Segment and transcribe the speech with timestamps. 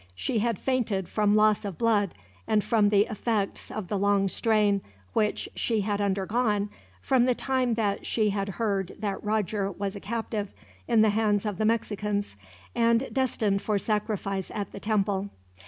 [0.15, 2.15] She had fainted from loss of blood,
[2.47, 4.81] and from the effects of the long strain
[5.13, 6.71] which she had undergone,
[7.03, 10.55] from the time that she had heard that Roger was a captive
[10.87, 12.35] in the hands of the Mexicans,
[12.73, 15.29] and destined for sacrifice at the temple.